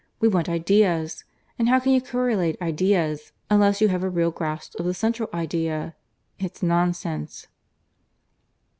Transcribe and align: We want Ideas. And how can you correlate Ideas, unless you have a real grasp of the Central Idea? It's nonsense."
We 0.19 0.27
want 0.27 0.49
Ideas. 0.49 1.25
And 1.59 1.69
how 1.69 1.79
can 1.79 1.91
you 1.91 2.01
correlate 2.01 2.59
Ideas, 2.59 3.33
unless 3.51 3.81
you 3.81 3.89
have 3.89 4.01
a 4.01 4.09
real 4.09 4.31
grasp 4.31 4.79
of 4.79 4.87
the 4.87 4.95
Central 4.95 5.29
Idea? 5.31 5.93
It's 6.39 6.63
nonsense." 6.63 7.45